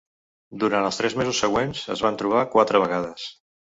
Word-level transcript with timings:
Durant 0.61 0.87
els 0.87 0.97
tres 1.01 1.15
mesos 1.21 1.41
següents 1.45 1.83
es 1.97 2.03
van 2.07 2.17
trobar 2.23 2.43
quatre 2.57 2.83
vegades. 2.87 3.29